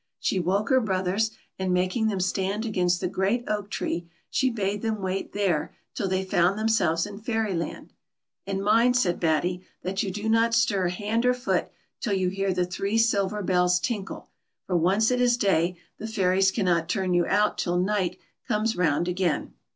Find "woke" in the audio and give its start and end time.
0.39-0.69